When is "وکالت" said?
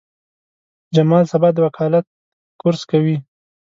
1.65-2.05